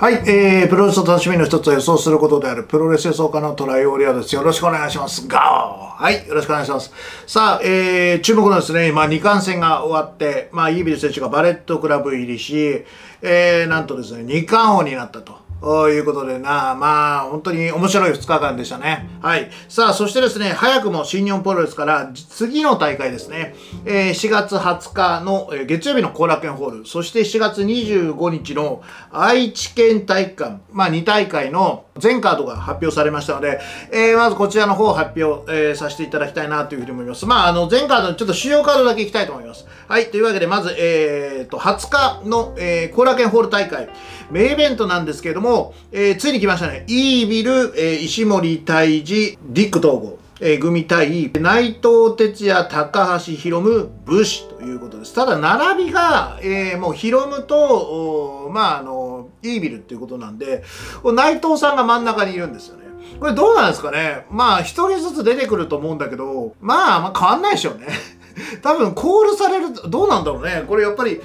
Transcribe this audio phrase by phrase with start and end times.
[0.00, 4.34] はい、えー、プロレスの楽しみの一つを予想することであるプロレス予想家のトライオーリアです。
[4.34, 5.28] よろしくお願いします。
[5.28, 6.90] ガーはい、よろしくお願いします。
[7.26, 12.86] さあ、えー、注目のですね、まあ、二冠戦が終わって、まあ、イービル選手がバレットクラブ入りし、
[13.20, 15.49] えー、なんとですね、二冠王になったと。
[15.60, 19.08] ということでな、まあ、本当に面白い2日間でしたね。
[19.20, 19.50] はい。
[19.68, 23.54] さあ、そしてですね、早くも新日本プロレスから次の大会ですね、
[23.84, 33.60] えー、4月20日の、え、月曜日の後楽園ホール、そして4月25日の愛知県体育館、まあ2大会の全カードが発表されましたので、
[33.92, 37.26] えー、まずこちらの方を発表、えー、させていただきたいなというふうに思います。
[37.26, 39.66] まあ、あの、全カード、ちょっと主要カードだけいきたいと思います。
[39.88, 40.10] はい。
[40.10, 43.88] というわけで、まず、えー、と、20日の、えー、後楽園ホール大会、
[44.30, 46.84] メイベントなんですけれども、えー、ついに来ましたね。
[46.88, 50.18] イービル、えー、石森泰治、ディック統合。
[50.42, 55.14] えー、組対内藤哲也、高橋宏夢、武士ということです。
[55.14, 58.99] ただ、並びが、えー、もう宏夢と、まあ、あの、
[59.42, 60.62] イービルっていうことなんで、
[61.04, 62.84] 内藤さんが真ん中にいるんですよね。
[63.18, 67.86] これどうなんですかねまあ、一人ずつ出てくると思うんだけど、まあ、まあ変わんないでしょうね。
[68.62, 70.64] 多分、コールされる、どうなんだろうね。
[70.66, 71.20] これやっぱり、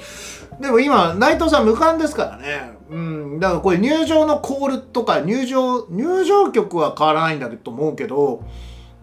[0.60, 2.78] でも今、内藤さん無冠ですからね。
[2.90, 3.40] うん。
[3.40, 8.44] だからこれ入場のコールとか入場、入場曲は変わらないんだと思うけど、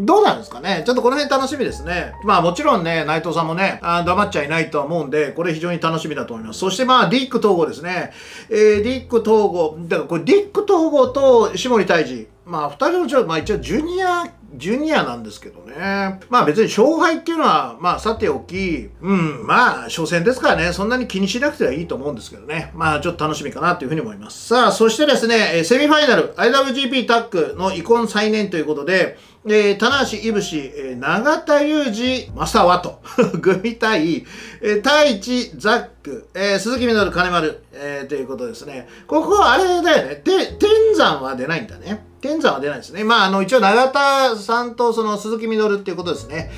[0.01, 0.83] どうなんですかね？
[0.87, 2.13] ちょっとこの辺楽しみですね。
[2.25, 6.59] まあもちろんね、内藤さんもね、あ黙っちゃいないとは思うんで、これ非常に楽しみだと思います。
[6.59, 8.13] そしてまあ、ディック統合ですね。
[8.49, 12.29] えー、ディック統合、だからこれディック統合と下森泰治。
[12.45, 16.21] まあ二人のちょ、まあ一応ジュニアジュニアなんですけどね。
[16.29, 22.71] まあ別に勝敗っていうのは、まあさておき、うん、まあ初戦ですからね、そんなに気にしなくてはいいと思うんですけどね。
[22.75, 24.49] まあちょっと楽しみかなというふうに思います。
[24.49, 33.01] さあ、そしてですね、セミファイナル、IWGP タックの遺恨再燃ということで、えー、棚橋いぶし、えー、永田裕二、正和と、
[33.43, 34.25] 組対、
[34.61, 38.89] えー、太一、ザック、えー、鈴木みのる、金丸、えー、ということですね。
[39.09, 40.17] ここはあれだよね。
[40.17, 42.05] て、天山は出ないんだね。
[42.21, 43.03] 天山は出ないですね。
[43.03, 46.53] まあ、あの、一応永田さんとその鈴木みのるっていうことですね。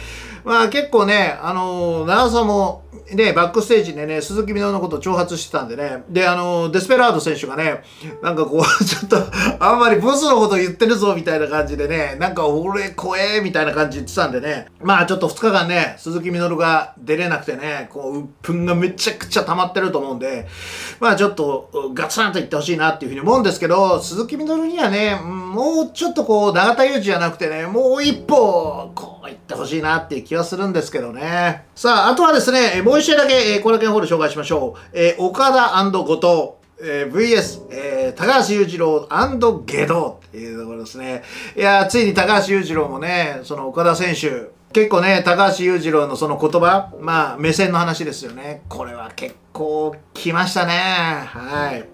[0.44, 7.82] まあ結構ね、あのー、長さもね、バックステージでね、鈴木みののことを挑発してたんでね、で、あのー、デスペラード選手がね、
[8.22, 9.16] なんかこう、 ちょっと、
[9.58, 20.46] あんまりボスのこと言ってるぞ、みたいな感じでね、なんか俺怖え、みたいな感じ言ってたんでね、まあちょっと2日間ね、鈴木みのるが出れなくてね、こう、鬱憤がめちゃくちゃ溜まってると思うんで、
[20.98, 29.13] まあちょっとガツンと言ってほしいなっていうふうに思うんですけど、鈴木みのるにはね、もうちょっとこう、永田裕二じゃなくてね、もう一歩、こう
[29.44, 31.66] ってほしいなっていう気はするんですけどね。
[31.74, 34.80] さあ、あとはですね、もう一試合だけ、えー、後楽園ホール紹介しましょう。
[34.92, 36.64] えー、岡田後藤。
[36.86, 39.08] えー、VS、えー、高橋裕次郎
[39.64, 41.22] ゲドっていうところですね。
[41.56, 48.62] いやついに高橋裕次郎もね、その岡田選手、結構ね、高橋裕次郎のその言葉、まあ、目線の話ですよね。
[48.68, 50.72] これは結構来ましたね。
[50.74, 51.88] はい。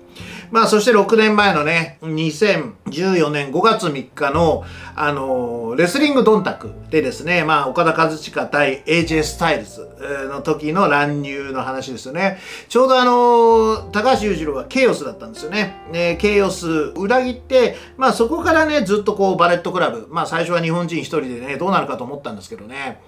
[0.50, 4.64] まあ、そして6年前のね、2000 2014年5月3日の、
[4.94, 9.88] あのー、レスリングドンタクでですね、まあ、岡田和親対 AJ スタイルズ
[10.28, 12.38] の時の乱入の話ですよね。
[12.68, 15.76] ちょうどあのー、高橋裕次郎はケイオスだったんですよね。
[15.92, 23.00] ねケイオス裏切って、まあ、そこからね、ずっとこう、バレットクラブ、まあ、最初は日本人一人でね、どうなるかと思ったんですけどね、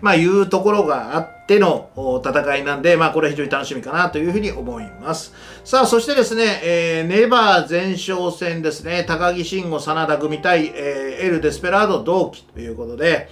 [0.00, 1.90] まあ、いうところがあっての
[2.24, 5.32] 戦いなんで、まあ、これは非常に楽しみかなというふうに思います。
[5.64, 13.28] さあ、そしてですね、えー、ネバー前哨戦ですね、高木慎吾、真田組対、えー、エル・デスペラード同期ということで、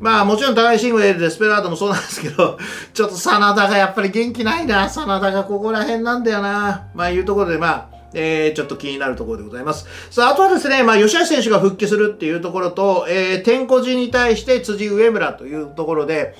[0.00, 2.58] まあもちろん高木慎吾、エル・デスペラードもそうなんですけど、
[2.92, 4.88] ちょっと真田がやっぱり元気ないな。
[4.88, 6.88] 真田がここら辺なんだよな。
[6.94, 9.86] まあいうところで、まあ、えー、ちょっと気になるところでございます。
[10.10, 16.34] さあ、あとはですね、まあ、吉橋選手が復帰するっていうところと、えー、天候寺に対して辻上村というところで、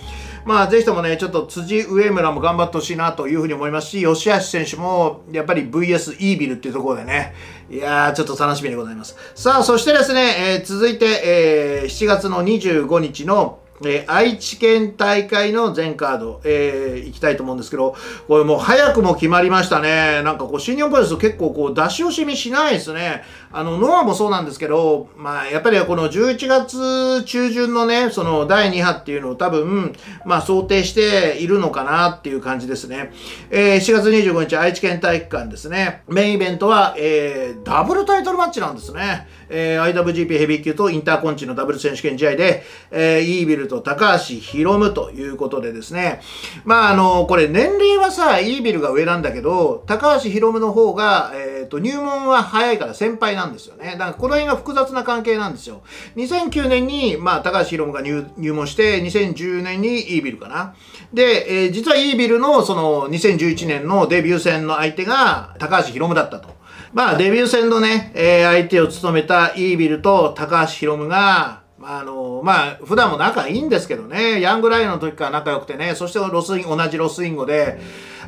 [0.47, 7.35] まあ、ぜひともね、ちょっと辻上村も頑張ってほしいなというふうに思いますし、吉橋選手も、やっぱり VS イービルっていうところでね、
[7.69, 9.17] いやー、ちょっと楽しみでございます。
[9.35, 17.95] さあ、そしてですね、えー、続いて、えー、7月の25日の、えー、愛知県大会の全カード、えー、行きたいと思うんですけど、
[18.29, 20.23] これもう早くも決まりましたね。
[20.23, 23.23] なんかこう、新日本プロレス結構こう、出し惜しみしないですね。
[23.53, 33.13] あの、ノアもそうなんですけど、まあ、やっぱりこの11月中旬のね、その第2波っていうのを多分、まあ、想定しているのかなっていう感じですね。
[33.51, 36.03] えー、4月25日、愛知県体育館ですね。
[36.09, 39.27] メインイベントは、えー、ダブルタイトルマッチなんですね。
[39.49, 46.21] えー、IWGP ヘビー級とインターコンチのダブル選手権試合で、えー、イービルと高橋宏夢ということでですね。
[46.65, 53.93] まあ、あの、これ年齢はさ、イービルが上なんだけど、高橋宏夢の方が、えっ、ー、と、入門は早いから先輩なんですよね。
[53.93, 55.83] だからこの辺が複雑な関係なんですよ。
[56.17, 58.03] 2009年に、まあ、高橋ヒロムが
[58.37, 60.75] 入門して、2010年に EVIL かな。
[61.13, 66.57] で、えー、実は EVIL のその2011年のデビュー戦の相手が高橋ヒロムだったと。
[66.93, 77.79] まあ、デビュー戦のね、えー、相手を務めた EVIL と高橋ヒロムが、あのまあ、普段も仲いいんですけどね、ヤングライオンの時から仲良くてね、そしてロスイン、同じロスインゴで、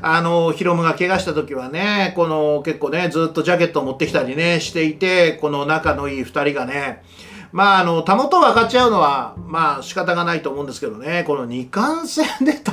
[0.01, 7.03] あの、ヒロムが怪我した時はね、この結構ね、ずっとジャケットを持ってきたりね、していて、この仲のいい二人がね、
[7.51, 12.73] まあ、あの、たもと分かっちゃうのは、まあ、仕方がないと思うんですけどね、この二冠戦で戦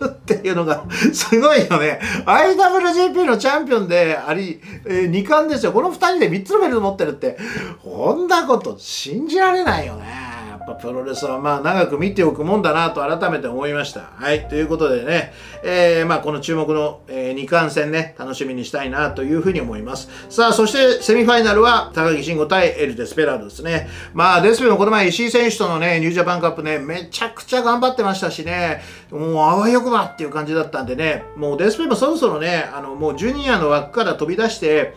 [0.00, 2.00] うっていうのが、すごいよね。
[2.24, 5.72] IWGP のチャンピオンであり、えー、二冠ですよ。
[5.72, 7.36] この二人で三つのベルト持ってるって、
[7.84, 10.23] こんなこと信じられないよね。
[10.66, 14.00] ぱプロレスはまあ長く見ておくもんだなと改めて思いました。
[14.16, 14.48] はい。
[14.48, 15.32] ということでね、
[15.62, 20.08] えー、まあこの注目の、え、2冠戦ね、楽しみにしたいなというふうに思います。
[20.28, 23.88] さあ、そしてセミファイナルは高木慎吾対エル・デスペラードですね。
[24.12, 34.94] まあデスペもこの前石井選手とのね、ニュージャパンカップね、めちゃくちゃ頑張ってましたしね、もうあわよくばっていう感じだったんでね、もうデスペもそろそろね、あのもうジュニアの枠から飛び出して、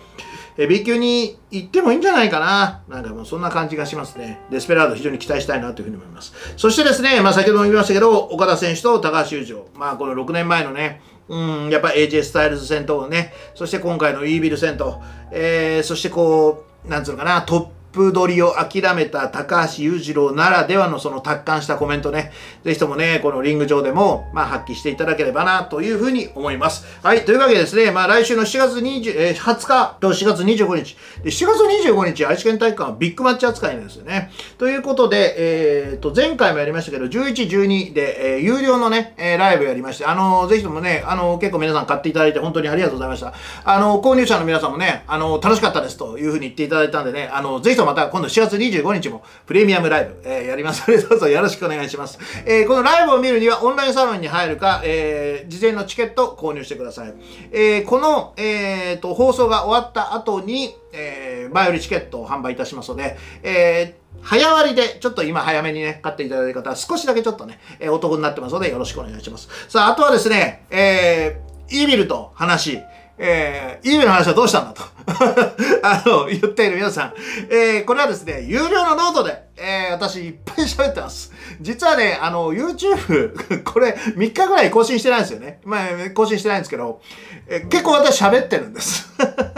[0.57, 2.83] え B 級に行ってもいいんじゃないかな。
[2.87, 4.39] なんかもうそんな感じがしますね。
[4.49, 6.33] デスペラード非常に期待したいなというふうに思います。
[6.57, 9.61] そしてですね、まあ先ほども言いましたけど、岡田選手と高橋優勝。
[9.75, 15.01] まあこの6年前のね、うん、やっぱ AJ スタイルズ戦とね、そして今回のイービル戦と、
[15.31, 22.31] えー、そしてこう、なんつうのかな、トッププ取りを諦めた高橋裕次郎ならではのその達観したコメントね、
[22.63, 26.85] ぜひともね、このリング上でも、まあ、発揮していただければな、というふうに思います。
[27.01, 30.95] はい、というわけでですね、まあ、来週の7月20、えー、20日と4月25日。
[31.23, 34.31] で、7月25日、愛知県体育館はビッグマッチ扱いなんですよね。
[34.59, 43.33] ということで、えっ、ー、と、前回もやりましたけど、11、12で、えー、有料のね、えー、ライブやりまして、あのー、ぜひともね、あのー、結構皆さん買っていただいて本当にありがとうございました。
[43.63, 52.19] あのー、購入者の皆さんもね、あのー、楽しかったですというふうに言っていただいたんでね、あのー、ぜひともまた今度4月25日もプレミアムライブ、えー、やりますので、 どうぞよろしくお願いします。
[52.45, 57.13] えー、このライブを見るにはオンラインサロンに入るか、えー、事前のチケット購入してください。
[57.53, 69.47] えー、この、えー、と、放送が終わった後に、えー、前売りチケットを販売いたしますので、えー、早割で、ちょっと今早めにね、買っていただいた方は少しだけちょっとね、えー、お得になってますので、よろしくお願いします。
[69.69, 72.81] さあ、あとはですね、えー、イービルと話、
[73.17, 74.83] えー、イーメの話はどうしたんだと
[75.81, 77.13] あの、言っている皆さん。
[77.49, 81.31] えー、これはですね、有料のノートで、えー、私いっぱい喋ってます。
[81.61, 85.61] 実はね、あの、YouTube これ3日ぐらい更新してないんですよね。
[85.63, 87.01] まあ、更新してないんですけど、
[87.47, 89.09] えー、結構私喋ってるんです。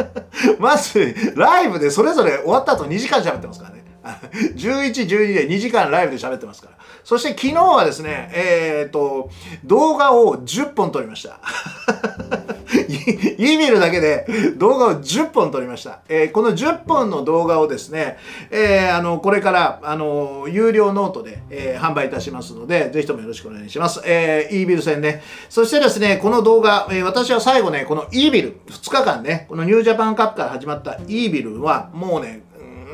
[0.59, 3.88] まず、ライブでそれぞれ終わった後2時間喋ってますからね。
[4.55, 6.73] 11、12で2時間ライブで喋ってますから。
[7.03, 9.29] そして昨日はですね、えっ、ー、と、
[9.65, 11.39] 動画を10本撮りました。
[12.71, 14.27] E メールだけで
[14.57, 16.01] 動画を10本撮りました。
[16.07, 18.17] えー、この10本の動画をですね、
[18.51, 24.01] えー、あの、これから、あの、有料ノートで、えー、販売いたしますので、ぜひともよろしくお願いします。
[24.05, 25.23] えー、E ビル戦ね。
[25.49, 32.43] そしてですね、この動画、えー、私は最後ね、この E ビル、2日間ね、この New Japan Cup から始まった E ビルは、もうね、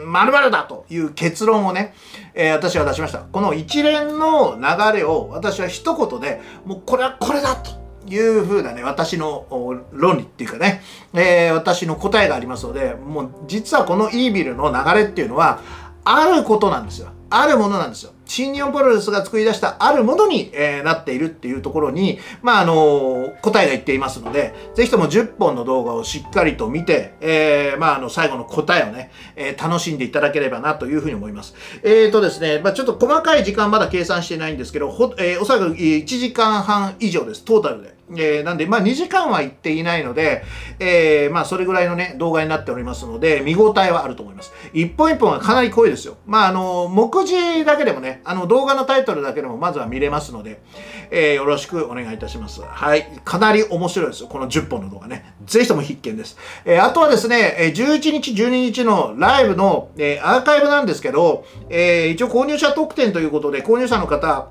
[0.06, 1.94] まるだという結論をね、
[2.34, 3.20] えー、私は出しました。
[3.20, 7.86] この一連の流れを私は一言で、もうこれはこれだと。
[8.08, 9.48] いうふうなね、私の
[9.92, 15.60] 論理っていうかね、えー、私の答えがありますので、もう実はこのイービルの流れっていうのは、
[16.04, 17.10] あることなんですよ。
[17.32, 18.12] あるものなんですよ。
[18.26, 31.56] 新日本プロレスが作り出したあるものに、えー、なっているっていうところに、まあ、あのー、答えが言っていますので、ぜひとも10本の動画をしっかりと見て、えー、まあ、あの、最後の答えをね、えー、楽しんでいただければなというふうに思います。
[31.84, 37.95] えーとですね、まあ、ちょっと細かい時間まだ計算してないんですけど、ほえー、おそらく1時間半以上です、トータルで。
[38.12, 40.44] えー、なんで、まあ、2時間は行っていないので、
[40.80, 44.54] えー、まあ、それぐらいのね、動画になっておりますので、見応えはあると思います。
[44.74, 46.18] 一本一本はかなり濃いですよ。
[46.26, 50.62] まあ、あの、目次だけでもね、あの、動画のタイトルだけでもまずは見れますので、
[51.10, 52.62] えー、よろしくお願いいたします。
[52.62, 53.08] はい。
[53.24, 54.28] かなり面白いですよ。
[54.28, 55.34] この10本の動画ね。
[55.46, 56.38] ぜひとも必見です。
[56.66, 64.50] えー、あとはですね、え11日、12日のライブの、えー、アーカイブなんですけど、えー、一応購入者特典ということで、購入者の方、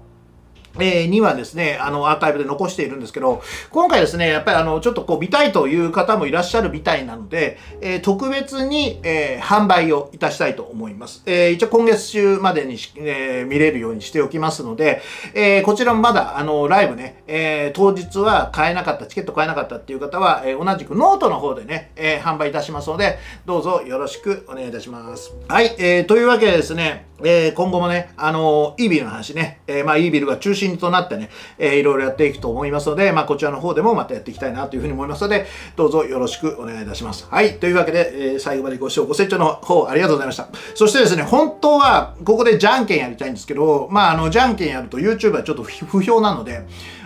[0.78, 11.22] えー、にはですね、あの、アーカイブで残しているんですけど、今回ですね、やっぱりあの、ちょっとこう、見たいという方もいらっしゃるみたいなので、えー、特別に、えー、販売をいたしたいと思います。
[11.26, 15.02] えー、一応今月中までに、え、見れるようにしておきますので、
[15.34, 25.32] え、こちらもまだ、あの、ライブね、え、当日は買えなかった、チケット買えなかったっていう方は、え、同じくノートの方でね、え、販売いたしますので、どうぞよろしくお願いいたします。
[25.48, 37.26] はい、えー、というわけでですね、え、今後もね、あの、 EVIL の話ね、え、まあ、 EVIL が中心心となってね、えー、いろいろやっていくと思いますので、まあ、こちらの方でもまたやっていきたいなというふうに思いますので、どうぞよろしくお願いいたします。
[37.30, 40.48] はい、というわけで、えー、最後までご視聴、ご清聴の方、ありがとうございました。
[40.74, 46.62] そしてですね、本当は、ここでじゃんけんやりたいんですけど、まあ、あの、じゃんけんやると YouTube はちょっと不評なので、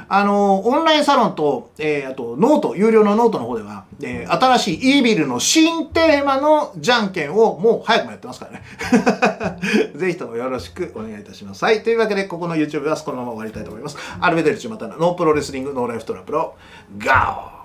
[0.09, 8.63] あの、オンラインサロンと、えー、あと、 note、有料のノートの方では、えー、新しい EVIL の新テーマのじゃんけんをもう早くもやってますからね。
[9.95, 11.65] ぜひともよろしくお願いいたします。
[11.65, 11.83] はい。
[11.83, 13.99] というわけで、ここの YouTube はこのまま終わりたいと思います。
[14.21, 16.55] アルベデルチまたのノープロレスリングノーライフトラプロ、
[16.99, 17.58] ガオ